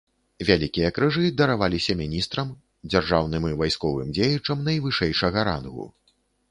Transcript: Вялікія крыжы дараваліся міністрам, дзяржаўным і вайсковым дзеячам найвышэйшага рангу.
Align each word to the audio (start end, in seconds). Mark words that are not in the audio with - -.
Вялікія 0.47 0.89
крыжы 0.95 1.25
дараваліся 1.41 1.97
міністрам, 2.01 2.47
дзяржаўным 2.91 3.47
і 3.53 3.57
вайсковым 3.63 4.07
дзеячам 4.19 4.57
найвышэйшага 4.71 5.39
рангу. 5.53 5.85